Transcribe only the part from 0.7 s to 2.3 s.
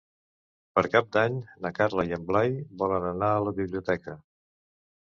Per Cap d'Any na Carla i en